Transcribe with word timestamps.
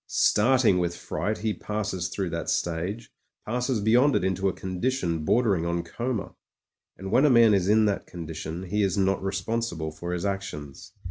Start 0.07 0.65
ing 0.65 0.79
with 0.79 0.97
fright 0.97 1.37
he 1.37 1.53
passes 1.53 2.07
through 2.07 2.31
that 2.31 2.49
stage, 2.49 3.11
passes 3.45 3.79
beyond 3.79 4.15
it 4.15 4.23
into 4.23 4.49
a 4.49 4.53
condition 4.53 5.23
bordering 5.23 5.63
on 5.63 5.83
coma; 5.83 6.33
and 6.97 7.11
when 7.11 7.23
a 7.23 7.29
man 7.29 7.53
is 7.53 7.67
in 7.69 7.85
that 7.85 8.07
condition 8.07 8.63
he 8.63 8.81
is 8.81 8.97
not 8.97 9.21
responsible 9.23 9.91
for 9.91 10.11
his 10.11 10.25
actions. 10.25 10.93